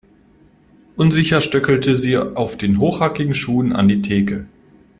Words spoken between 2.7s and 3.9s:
hochhackigen Schuhen an